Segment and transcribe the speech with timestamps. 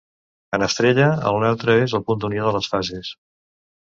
[0.57, 3.15] En estrella, el neutre és el punt d'unió de les fases.